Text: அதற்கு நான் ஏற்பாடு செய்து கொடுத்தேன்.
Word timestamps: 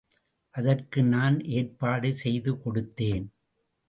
அதற்கு 0.55 0.99
நான் 1.03 1.37
ஏற்பாடு 1.49 2.09
செய்து 2.13 2.51
கொடுத்தேன். 2.63 3.27